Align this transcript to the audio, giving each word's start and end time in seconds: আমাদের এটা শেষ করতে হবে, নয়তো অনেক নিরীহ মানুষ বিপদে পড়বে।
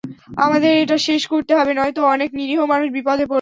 আমাদের 0.37 0.71
এটা 0.77 0.97
শেষ 0.97 1.21
করতে 1.27 1.55
হবে, 1.55 1.71
নয়তো 1.73 2.01
অনেক 2.05 2.29
নিরীহ 2.33 2.59
মানুষ 2.65 2.87
বিপদে 2.91 3.25
পড়বে। 3.25 3.29